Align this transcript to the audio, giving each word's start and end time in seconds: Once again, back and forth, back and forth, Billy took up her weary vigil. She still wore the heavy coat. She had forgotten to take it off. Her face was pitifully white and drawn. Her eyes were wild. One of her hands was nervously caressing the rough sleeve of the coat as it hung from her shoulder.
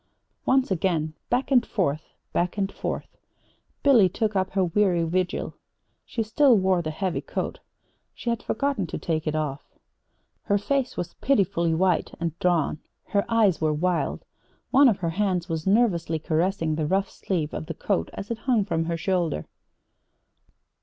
Once 0.47 0.71
again, 0.71 1.13
back 1.29 1.51
and 1.51 1.63
forth, 1.63 2.15
back 2.33 2.57
and 2.57 2.71
forth, 2.71 3.15
Billy 3.83 4.09
took 4.09 4.35
up 4.35 4.49
her 4.53 4.65
weary 4.65 5.03
vigil. 5.03 5.53
She 6.07 6.23
still 6.23 6.57
wore 6.57 6.81
the 6.81 6.89
heavy 6.89 7.21
coat. 7.21 7.59
She 8.15 8.31
had 8.31 8.41
forgotten 8.41 8.87
to 8.87 8.97
take 8.97 9.27
it 9.27 9.35
off. 9.35 9.63
Her 10.41 10.57
face 10.57 10.97
was 10.97 11.13
pitifully 11.21 11.75
white 11.75 12.15
and 12.19 12.35
drawn. 12.39 12.79
Her 13.09 13.25
eyes 13.29 13.61
were 13.61 13.73
wild. 13.73 14.25
One 14.71 14.89
of 14.89 14.97
her 14.97 15.11
hands 15.11 15.47
was 15.47 15.67
nervously 15.67 16.17
caressing 16.17 16.73
the 16.73 16.87
rough 16.87 17.11
sleeve 17.11 17.53
of 17.53 17.67
the 17.67 17.75
coat 17.75 18.09
as 18.15 18.31
it 18.31 18.39
hung 18.39 18.65
from 18.65 18.85
her 18.85 18.97
shoulder. 18.97 19.45